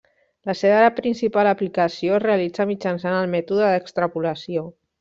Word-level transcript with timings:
La 0.49 0.53
seva 0.61 0.87
principal 0.99 1.49
aplicació 1.49 2.15
es 2.19 2.23
realitza 2.25 2.67
mitjançant 2.71 3.19
el 3.21 3.31
mètode 3.37 3.69
d'extrapolació. 3.75 4.69